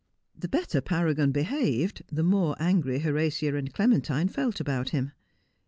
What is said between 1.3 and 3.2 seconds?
behaved the more angrv